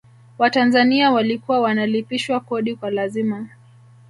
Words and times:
watanzania 0.37 1.11
walikuwa 1.11 1.59
wanalipishwa 1.61 2.39
kodi 2.39 2.75
kwa 2.75 2.91
lazima 2.91 3.47